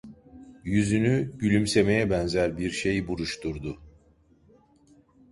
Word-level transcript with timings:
Yüzünü 0.63 1.31
gülümsemeye 1.37 2.09
benzer 2.09 2.57
bir 2.57 2.71
şey 2.71 3.07
buruşturdu. 3.07 3.81